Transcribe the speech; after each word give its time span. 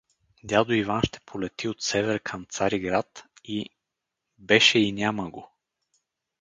Дядо 0.43 0.73
Иван 0.73 1.01
ще 1.03 1.19
полети 1.25 1.67
от 1.67 1.81
север 1.81 2.19
към 2.19 2.45
Цариград 2.49 3.23
и… 3.43 3.69
беше 4.37 4.79
и 4.79 4.91
няма 4.91 5.29
го! 5.29 5.49